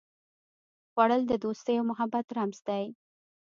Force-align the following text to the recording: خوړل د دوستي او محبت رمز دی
خوړل 0.91 1.21
د 1.27 1.33
دوستي 1.43 1.73
او 1.79 1.85
محبت 1.91 2.25
رمز 2.37 2.59
دی 2.67 2.85